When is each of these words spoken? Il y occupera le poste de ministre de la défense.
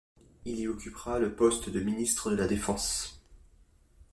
Il 0.45 0.59
y 0.59 0.67
occupera 0.67 1.19
le 1.19 1.35
poste 1.35 1.69
de 1.69 1.79
ministre 1.79 2.31
de 2.31 2.35
la 2.35 2.47
défense. 2.47 3.21